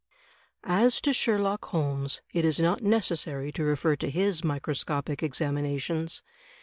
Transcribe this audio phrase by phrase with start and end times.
[0.63, 6.23] As to Sherlock Holmes, it is not necessary to refer to his microscopic examinations.